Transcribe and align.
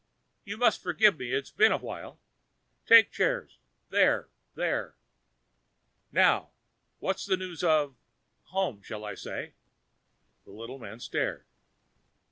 "You 0.45 0.57
must 0.57 0.81
forgive 0.81 1.19
me 1.19 1.31
it's 1.31 1.51
been 1.51 1.71
a 1.71 1.77
while. 1.77 2.19
Take 2.87 3.11
chairs, 3.11 3.59
there, 3.89 4.29
there. 4.55 4.95
Now, 6.11 6.49
what 6.97 7.23
news 7.29 7.63
of 7.63 7.95
home, 8.45 8.81
shall 8.81 9.05
I 9.05 9.13
say?" 9.13 9.53
The 10.43 10.53
little 10.53 10.79
man 10.79 10.99
stared. 11.01 11.45